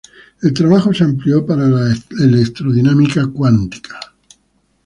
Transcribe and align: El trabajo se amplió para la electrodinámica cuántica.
El 0.41 0.51
trabajo 0.55 0.91
se 0.95 1.03
amplió 1.03 1.45
para 1.45 1.67
la 1.67 1.95
electrodinámica 2.21 3.27
cuántica. 3.27 3.99